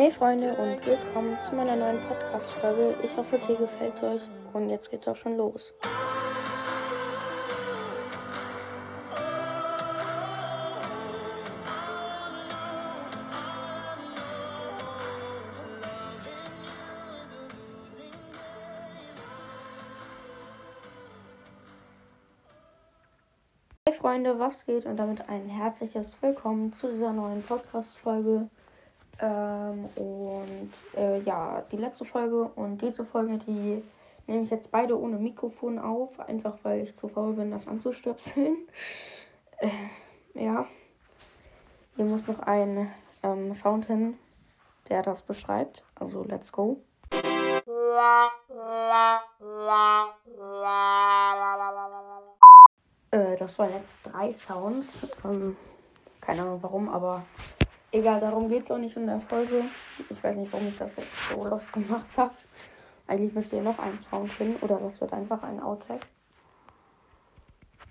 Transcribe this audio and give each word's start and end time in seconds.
Hey 0.00 0.12
Freunde 0.12 0.54
und 0.54 0.86
willkommen 0.86 1.36
zu 1.40 1.56
meiner 1.56 1.74
neuen 1.74 1.98
Podcast-Folge. 2.06 2.94
Ich 3.02 3.16
hoffe, 3.16 3.34
es 3.34 3.44
hier 3.44 3.56
gefällt 3.56 4.00
euch 4.00 4.22
und 4.52 4.70
jetzt 4.70 4.92
geht's 4.92 5.08
auch 5.08 5.16
schon 5.16 5.36
los. 5.36 5.74
Hey 23.84 23.96
Freunde, 23.98 24.38
was 24.38 24.64
geht? 24.64 24.86
Und 24.86 24.96
damit 24.96 25.28
ein 25.28 25.48
herzliches 25.48 26.16
Willkommen 26.22 26.72
zu 26.72 26.86
dieser 26.86 27.12
neuen 27.12 27.42
Podcast-Folge. 27.42 28.48
Ähm, 29.20 29.84
und 29.96 30.70
äh, 30.96 31.20
ja, 31.20 31.62
die 31.72 31.76
letzte 31.76 32.04
Folge 32.04 32.44
und 32.54 32.80
diese 32.80 33.04
Folge, 33.04 33.38
die 33.38 33.82
nehme 34.26 34.44
ich 34.44 34.50
jetzt 34.50 34.70
beide 34.70 34.98
ohne 34.98 35.16
Mikrofon 35.16 35.78
auf, 35.78 36.20
einfach 36.20 36.58
weil 36.62 36.82
ich 36.82 36.94
zu 36.94 37.08
faul 37.08 37.32
bin, 37.32 37.50
das 37.50 37.66
anzustöpseln. 37.66 38.56
Äh, 39.60 39.70
ja, 40.34 40.66
hier 41.96 42.04
muss 42.04 42.28
noch 42.28 42.38
ein 42.38 42.94
ähm, 43.24 43.52
Sound 43.56 43.86
hin, 43.86 44.16
der 44.88 45.02
das 45.02 45.22
beschreibt. 45.22 45.82
Also, 45.96 46.22
let's 46.22 46.52
go. 46.52 46.80
Äh, 53.10 53.36
das 53.36 53.58
waren 53.58 53.72
jetzt 53.72 53.96
drei 54.04 54.30
Sounds. 54.30 55.08
Ähm, 55.24 55.56
keine 56.20 56.42
Ahnung 56.42 56.62
warum, 56.62 56.88
aber 56.88 57.24
egal, 57.92 58.20
darum 58.20 58.48
geht 58.48 58.64
es 58.64 58.70
auch 58.70 58.78
nicht 58.78 58.96
in 58.96 59.06
der 59.06 59.20
Folge. 59.20 59.64
Ich 60.08 60.22
weiß 60.22 60.36
nicht, 60.36 60.52
warum 60.52 60.68
ich 60.68 60.78
das 60.78 60.96
jetzt 60.96 61.08
so 61.30 61.44
los 61.44 61.70
gemacht 61.72 62.16
habe. 62.16 62.34
Eigentlich 63.06 63.32
müsst 63.32 63.52
ihr 63.52 63.62
noch 63.62 63.78
einen 63.78 63.98
Sound 64.10 64.32
finden 64.32 64.62
oder 64.62 64.78
das 64.78 65.00
wird 65.00 65.12
einfach 65.12 65.42
ein 65.42 65.60
Outtake. 65.60 66.06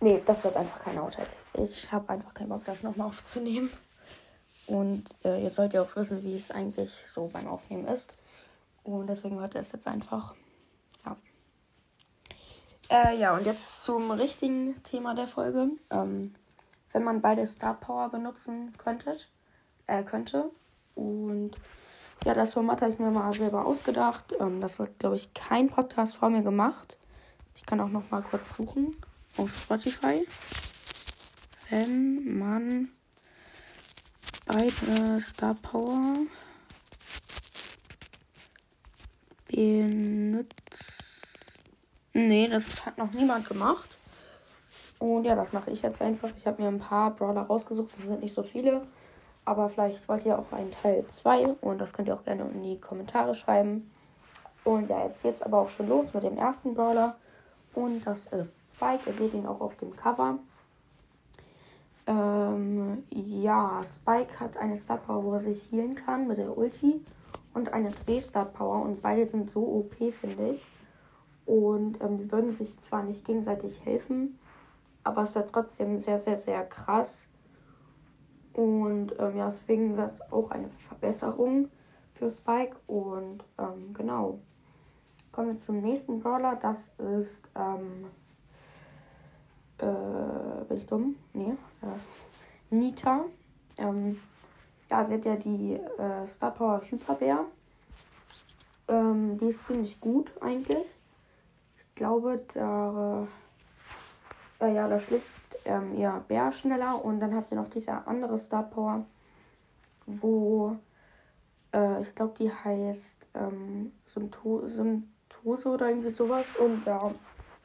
Nee, 0.00 0.22
das 0.26 0.42
wird 0.42 0.56
einfach 0.56 0.80
kein 0.80 0.98
Outtake. 0.98 1.30
Ich 1.54 1.90
habe 1.92 2.08
einfach 2.10 2.34
keinen 2.34 2.48
Bock, 2.48 2.64
das 2.64 2.82
nochmal 2.82 3.08
aufzunehmen. 3.08 3.70
Und 4.66 5.14
äh, 5.24 5.42
ihr 5.42 5.50
sollt 5.50 5.74
ja 5.74 5.82
auch 5.82 5.96
wissen, 5.96 6.22
wie 6.24 6.34
es 6.34 6.50
eigentlich 6.50 6.90
so 7.06 7.28
beim 7.28 7.46
Aufnehmen 7.46 7.86
ist. 7.86 8.12
Und 8.82 9.06
deswegen 9.06 9.38
hört 9.38 9.54
ihr 9.54 9.60
es 9.60 9.72
jetzt 9.72 9.86
einfach. 9.86 10.34
Ja. 11.04 11.16
Äh, 12.90 13.18
ja, 13.18 13.34
und 13.34 13.46
jetzt 13.46 13.84
zum 13.84 14.10
richtigen 14.10 14.82
Thema 14.82 15.14
der 15.14 15.28
Folge. 15.28 15.70
Ähm, 15.90 16.34
wenn 16.92 17.04
man 17.04 17.20
beide 17.20 17.46
Star 17.46 17.74
Power 17.74 18.08
benutzen 18.08 18.72
könntet, 18.76 19.28
äh, 19.86 20.02
könnte. 20.02 20.50
Und 20.94 21.52
ja, 22.24 22.34
das 22.34 22.54
Format 22.54 22.80
habe 22.82 22.92
ich 22.92 22.98
mir 22.98 23.10
mal 23.10 23.32
selber 23.32 23.66
ausgedacht. 23.66 24.34
Ähm, 24.40 24.60
das 24.60 24.78
hat, 24.78 24.98
glaube 24.98 25.16
ich, 25.16 25.32
kein 25.34 25.68
Podcast 25.68 26.16
vor 26.16 26.30
mir 26.30 26.42
gemacht. 26.42 26.96
Ich 27.54 27.66
kann 27.66 27.80
auch 27.80 27.88
noch 27.88 28.10
mal 28.10 28.22
kurz 28.22 28.56
suchen 28.56 28.96
auf 29.36 29.54
Spotify. 29.54 30.26
Wenn 31.70 32.38
man 32.38 32.88
beide 34.46 35.20
Star 35.20 35.54
Power 35.54 36.00
benutzt. 39.48 40.54
Nee, 42.12 42.48
das 42.48 42.86
hat 42.86 42.98
noch 42.98 43.12
niemand 43.12 43.48
gemacht. 43.48 43.98
Und 44.98 45.24
ja, 45.24 45.34
das 45.34 45.52
mache 45.52 45.70
ich 45.70 45.82
jetzt 45.82 46.00
einfach. 46.00 46.30
Ich 46.36 46.46
habe 46.46 46.62
mir 46.62 46.68
ein 46.68 46.78
paar 46.78 47.14
Brawler 47.14 47.42
rausgesucht. 47.42 47.92
Das 47.96 48.06
sind 48.06 48.20
nicht 48.20 48.32
so 48.32 48.42
viele. 48.42 48.86
Aber 49.44 49.68
vielleicht 49.68 50.08
wollt 50.08 50.24
ihr 50.24 50.38
auch 50.38 50.52
einen 50.52 50.70
Teil 50.70 51.04
2 51.12 51.56
und 51.60 51.78
das 51.78 51.92
könnt 51.92 52.08
ihr 52.08 52.14
auch 52.14 52.24
gerne 52.24 52.44
in 52.44 52.62
die 52.62 52.80
Kommentare 52.80 53.34
schreiben. 53.34 53.90
Und 54.64 54.88
ja, 54.88 55.04
jetzt 55.04 55.22
geht's 55.22 55.42
aber 55.42 55.60
auch 55.60 55.68
schon 55.68 55.88
los 55.88 56.14
mit 56.14 56.24
dem 56.24 56.38
ersten 56.38 56.74
Brawler. 56.74 57.16
Und 57.74 58.06
das 58.06 58.26
ist 58.26 58.54
Spike. 58.70 59.10
Ihr 59.10 59.12
seht 59.12 59.34
ihn 59.34 59.46
auch 59.46 59.60
auf 59.60 59.76
dem 59.76 59.94
Cover. 59.94 60.38
Ähm, 62.06 63.04
ja, 63.10 63.82
Spike 63.84 64.40
hat 64.40 64.56
eine 64.56 64.76
Star 64.76 64.98
Power, 64.98 65.24
wo 65.24 65.34
er 65.34 65.40
sich 65.40 65.70
healen 65.70 65.94
kann 65.94 66.26
mit 66.26 66.38
der 66.38 66.56
Ulti. 66.56 67.04
Und 67.52 67.72
eine 67.72 67.90
Dreh-Star 67.90 68.46
Power. 68.46 68.82
Und 68.82 69.02
beide 69.02 69.26
sind 69.26 69.50
so 69.50 69.60
OP, 69.60 69.94
finde 70.12 70.50
ich. 70.50 70.66
Und 71.46 72.02
ähm, 72.02 72.18
die 72.18 72.32
würden 72.32 72.52
sich 72.52 72.78
zwar 72.80 73.02
nicht 73.02 73.24
gegenseitig 73.24 73.84
helfen, 73.84 74.38
aber 75.02 75.22
es 75.22 75.34
wäre 75.34 75.46
trotzdem 75.50 75.98
sehr, 76.00 76.18
sehr, 76.20 76.38
sehr 76.38 76.64
krass 76.64 77.26
und 78.54 79.14
ähm, 79.18 79.36
ja, 79.36 79.46
deswegen 79.46 79.96
wäre 79.96 80.06
es 80.06 80.32
auch 80.32 80.50
eine 80.50 80.68
Verbesserung 80.68 81.68
für 82.14 82.30
Spike. 82.30 82.76
Und 82.86 83.44
ähm, 83.58 83.92
genau. 83.94 84.38
Kommen 85.32 85.54
wir 85.54 85.60
zum 85.60 85.80
nächsten 85.80 86.20
Brawler. 86.20 86.56
Das 86.56 86.88
ist. 86.98 87.42
Ähm, 87.56 88.06
äh, 89.78 90.64
bin 90.68 90.76
ich 90.76 90.86
dumm? 90.86 91.16
Nee. 91.32 91.54
Äh, 91.82 92.74
Nita. 92.74 93.24
Ähm, 93.76 94.20
ja, 94.88 95.04
sie 95.04 95.14
hat 95.14 95.24
ja 95.24 95.34
die 95.34 95.74
äh, 95.74 96.26
Star 96.26 96.52
Power 96.52 96.80
Hyperbär. 96.88 97.44
Ähm, 98.86 99.36
die 99.38 99.46
ist 99.46 99.66
ziemlich 99.66 100.00
gut 100.00 100.30
eigentlich. 100.40 100.96
Ich 101.76 101.94
glaube, 101.96 102.44
da. 102.54 103.26
Äh, 104.60 104.74
ja, 104.74 104.86
da 104.86 105.00
schlägt 105.00 105.26
ähm, 105.64 105.96
ihr 105.96 106.24
Bär 106.28 106.52
schneller 106.52 107.04
und 107.04 107.20
dann 107.20 107.34
hat 107.34 107.46
sie 107.46 107.54
noch 107.54 107.68
diese 107.68 108.06
andere 108.06 108.38
Star 108.38 108.64
Power, 108.64 109.04
wo 110.06 110.76
äh, 111.72 112.00
ich 112.02 112.14
glaube, 112.14 112.34
die 112.38 112.50
heißt 112.50 113.16
ähm, 113.34 113.92
Symptose 114.06 115.68
oder 115.68 115.88
irgendwie 115.88 116.10
sowas 116.10 116.56
und 116.56 116.86
da 116.86 117.12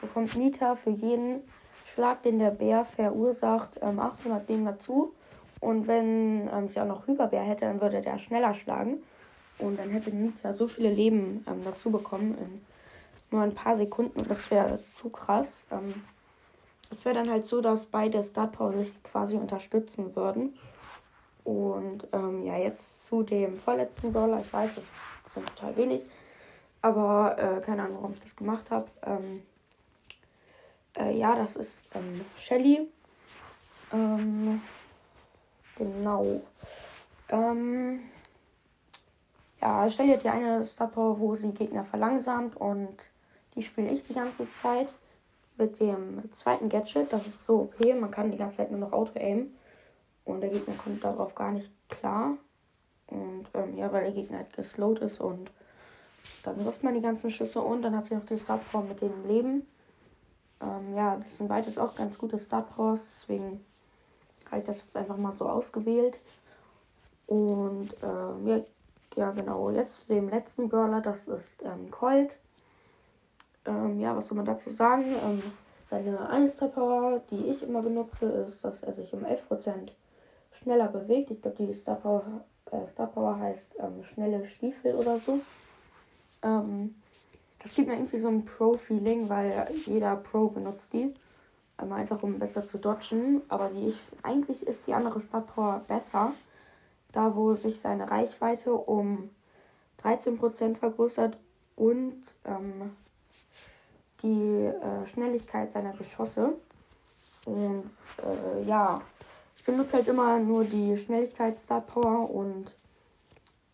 bekommt 0.00 0.36
Nita 0.36 0.74
für 0.74 0.90
jeden 0.90 1.42
Schlag, 1.94 2.22
den 2.22 2.38
der 2.38 2.50
Bär 2.50 2.84
verursacht, 2.84 3.78
ähm, 3.80 4.00
800 4.00 4.48
Leben 4.48 4.64
dazu. 4.64 5.14
Und 5.60 5.86
wenn 5.86 6.48
ähm, 6.52 6.68
sie 6.68 6.80
auch 6.80 6.86
noch 6.86 7.06
Hyperbär 7.06 7.42
hätte, 7.42 7.64
dann 7.64 7.80
würde 7.80 8.02
der 8.02 8.18
schneller 8.18 8.52
schlagen. 8.52 8.98
Und 9.58 9.78
dann 9.78 9.90
hätte 9.90 10.10
Nita 10.10 10.52
so 10.52 10.66
viele 10.66 10.90
Leben 10.90 11.44
ähm, 11.48 11.62
dazu 11.64 11.90
bekommen 11.90 12.36
in 12.38 12.60
nur 13.30 13.42
ein 13.42 13.54
paar 13.54 13.76
Sekunden. 13.76 14.20
Und 14.20 14.30
das 14.30 14.50
wäre 14.50 14.80
zu 14.92 15.08
krass. 15.08 15.64
Ähm, 15.70 15.94
es 16.94 17.04
wäre 17.04 17.16
dann 17.16 17.30
halt 17.30 17.44
so, 17.44 17.60
dass 17.60 17.86
beide 17.86 18.22
Star 18.22 18.46
Power 18.46 18.72
sich 18.72 19.02
quasi 19.02 19.36
unterstützen 19.36 20.14
würden. 20.14 20.56
Und 21.42 22.06
ähm, 22.12 22.44
ja, 22.44 22.56
jetzt 22.56 23.06
zu 23.06 23.22
dem 23.22 23.56
vorletzten 23.56 24.12
Brawler. 24.12 24.40
Ich 24.40 24.52
weiß, 24.52 24.76
das 24.76 24.84
ist 24.84 25.34
total 25.34 25.76
wenig. 25.76 26.04
Aber 26.80 27.36
äh, 27.38 27.60
keine 27.60 27.82
Ahnung, 27.82 27.96
warum 27.96 28.12
ich 28.14 28.20
das 28.20 28.36
gemacht 28.36 28.70
habe. 28.70 28.86
Ähm, 29.04 29.42
äh, 30.96 31.16
ja, 31.16 31.34
das 31.34 31.56
ist 31.56 31.82
ähm, 31.94 32.20
Shelly. 32.38 32.88
Ähm, 33.92 34.62
genau. 35.76 36.40
Ähm, 37.28 38.00
ja, 39.60 39.90
Shelly 39.90 40.12
hat 40.12 40.24
ja 40.24 40.32
eine 40.32 40.64
Star 40.64 40.88
Power, 40.88 41.18
wo 41.18 41.34
sie 41.34 41.50
Gegner 41.50 41.82
verlangsamt. 41.82 42.56
Und 42.56 42.96
die 43.56 43.62
spiele 43.62 43.90
ich 43.90 44.04
die 44.04 44.14
ganze 44.14 44.50
Zeit 44.52 44.94
mit 45.56 45.80
dem 45.80 46.32
zweiten 46.32 46.68
Gadget. 46.68 47.12
Das 47.12 47.26
ist 47.26 47.44
so 47.44 47.60
okay. 47.60 47.94
Man 47.94 48.10
kann 48.10 48.30
die 48.30 48.38
ganze 48.38 48.58
Zeit 48.58 48.70
nur 48.70 48.80
noch 48.80 48.92
Auto-Aim. 48.92 49.52
Und 50.24 50.40
der 50.40 50.50
Gegner 50.50 50.74
kommt 50.74 51.04
darauf 51.04 51.34
gar 51.34 51.52
nicht 51.52 51.70
klar. 51.88 52.36
Und 53.06 53.46
ähm, 53.54 53.76
ja, 53.76 53.92
weil 53.92 54.04
der 54.04 54.12
Gegner 54.12 54.38
halt 54.38 54.52
geslowt 54.54 55.00
ist 55.00 55.20
und 55.20 55.50
dann 56.42 56.64
wirft 56.64 56.82
man 56.82 56.94
die 56.94 57.02
ganzen 57.02 57.30
Schüsse 57.30 57.60
und 57.60 57.82
dann 57.82 57.96
hat 57.96 58.06
sie 58.06 58.14
noch 58.14 58.24
die 58.24 58.38
Start 58.38 58.62
Power 58.70 58.82
mit 58.82 59.00
dem 59.00 59.26
Leben. 59.26 59.66
Ähm, 60.60 60.96
ja, 60.96 61.16
das 61.16 61.36
sind 61.36 61.48
beides 61.48 61.78
auch 61.78 61.94
ganz 61.94 62.18
gute 62.18 62.38
Start 62.38 62.74
Powers, 62.74 63.02
deswegen 63.10 63.64
habe 64.46 64.60
ich 64.60 64.66
das 64.66 64.80
jetzt 64.80 64.96
einfach 64.96 65.16
mal 65.16 65.32
so 65.32 65.48
ausgewählt. 65.48 66.20
Und 67.26 67.90
ähm, 68.02 68.46
ja, 68.46 68.60
ja, 69.16 69.30
genau, 69.30 69.70
jetzt 69.70 70.00
zu 70.00 70.14
dem 70.14 70.28
letzten 70.28 70.68
Brawler, 70.68 71.00
das 71.00 71.28
ist 71.28 71.62
ähm, 71.62 71.90
Colt. 71.90 72.36
Ähm, 73.66 74.00
ja, 74.00 74.16
was 74.16 74.28
soll 74.28 74.36
man 74.36 74.46
dazu 74.46 74.70
sagen? 74.70 75.14
Ähm, 75.24 75.42
seine 75.84 76.28
eine 76.28 76.48
Star 76.48 76.68
Power, 76.68 77.20
die 77.30 77.46
ich 77.46 77.62
immer 77.62 77.82
benutze, 77.82 78.26
ist, 78.26 78.64
dass 78.64 78.82
er 78.82 78.92
sich 78.92 79.12
um 79.12 79.24
11% 79.24 79.90
schneller 80.52 80.88
bewegt. 80.88 81.30
Ich 81.30 81.42
glaube, 81.42 81.64
die 81.64 81.74
Star 81.74 81.96
Power, 81.96 82.22
äh, 82.70 82.86
Star 82.86 83.06
Power 83.06 83.38
heißt 83.38 83.76
ähm, 83.78 84.02
schnelle 84.02 84.44
Stiefel 84.46 84.94
oder 84.94 85.18
so. 85.18 85.40
Ähm, 86.42 86.94
das 87.58 87.74
gibt 87.74 87.88
mir 87.88 87.94
irgendwie 87.94 88.18
so 88.18 88.28
ein 88.28 88.44
Pro-Feeling, 88.44 89.28
weil 89.28 89.68
jeder 89.86 90.16
Pro 90.16 90.48
benutzt 90.48 90.92
die. 90.92 91.14
Einmal 91.76 92.00
einfach 92.00 92.22
um 92.22 92.38
besser 92.38 92.62
zu 92.64 92.78
dodgen. 92.78 93.42
Aber 93.48 93.68
die 93.68 93.88
ich, 93.88 93.98
eigentlich 94.22 94.66
ist 94.66 94.86
die 94.86 94.94
andere 94.94 95.20
Star 95.20 95.40
Power 95.40 95.82
besser. 95.88 96.32
Da 97.12 97.34
wo 97.34 97.54
sich 97.54 97.80
seine 97.80 98.10
Reichweite 98.10 98.74
um 98.74 99.30
13% 100.02 100.76
vergrößert 100.76 101.38
und 101.76 102.20
ähm, 102.44 102.90
die 104.24 104.64
äh, 104.64 105.06
Schnelligkeit 105.06 105.70
seiner 105.70 105.92
Geschosse. 105.92 106.54
Und 107.46 107.90
äh, 108.18 108.64
ja, 108.64 109.00
ich 109.56 109.64
benutze 109.64 109.98
halt 109.98 110.08
immer 110.08 110.40
nur 110.40 110.64
die 110.64 110.96
Schnelligkeit 110.96 111.56
Start 111.56 111.86
Power 111.86 112.28
und 112.28 112.74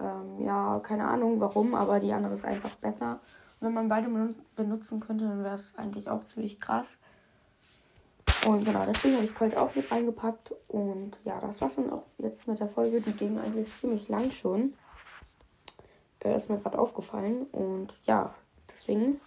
Ähm, 0.00 0.44
ja, 0.44 0.80
keine 0.82 1.06
Ahnung 1.06 1.38
warum, 1.38 1.74
aber 1.74 2.00
die 2.00 2.12
andere 2.12 2.32
ist 2.34 2.44
einfach 2.44 2.74
besser. 2.80 3.20
Und 3.60 3.68
wenn 3.68 3.74
man 3.74 3.88
beide 3.88 4.08
benutzen 4.56 4.98
könnte, 4.98 5.24
dann 5.24 5.44
wäre 5.44 5.54
es 5.54 5.72
eigentlich 5.78 6.08
auch 6.08 6.24
ziemlich 6.24 6.58
krass. 6.58 6.98
Und 8.46 8.64
genau, 8.64 8.84
deswegen 8.86 9.14
habe 9.14 9.24
ich 9.24 9.34
Colt 9.34 9.56
auch 9.56 9.72
mit 9.74 9.90
reingepackt. 9.90 10.52
Und 10.68 11.16
ja, 11.24 11.40
das 11.40 11.60
war's 11.60 11.76
dann 11.76 11.92
auch 11.92 12.06
jetzt 12.18 12.48
mit 12.48 12.58
der 12.58 12.68
Folge. 12.68 13.00
Die 13.00 13.12
ging 13.12 13.38
eigentlich 13.38 13.72
ziemlich 13.80 14.08
lang 14.08 14.30
schon. 14.32 14.74
Äh, 16.24 16.36
ist 16.36 16.50
mir 16.50 16.58
gerade 16.58 16.78
aufgefallen. 16.78 17.46
Und 17.52 17.94
ja, 18.04 18.34
deswegen 18.70 19.20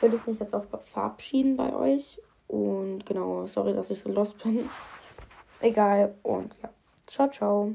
würde 0.00 0.16
ich 0.16 0.26
mich 0.26 0.40
jetzt 0.40 0.54
auch 0.54 0.64
verabschieden 0.92 1.56
bei 1.56 1.74
euch. 1.74 2.20
Und 2.48 3.06
genau, 3.06 3.46
sorry, 3.46 3.74
dass 3.74 3.90
ich 3.90 4.00
so 4.00 4.10
lost 4.10 4.42
bin. 4.42 4.68
Egal. 5.60 6.14
Und 6.22 6.54
ja, 6.62 6.70
ciao, 7.06 7.28
ciao. 7.30 7.74